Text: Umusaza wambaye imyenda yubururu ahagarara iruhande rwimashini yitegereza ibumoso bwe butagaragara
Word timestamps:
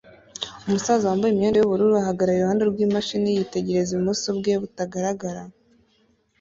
Umusaza 0.65 1.03
wambaye 1.09 1.31
imyenda 1.33 1.57
yubururu 1.59 1.93
ahagarara 2.01 2.37
iruhande 2.39 2.63
rwimashini 2.71 3.35
yitegereza 3.37 3.89
ibumoso 3.91 4.27
bwe 4.37 4.53
butagaragara 4.61 5.41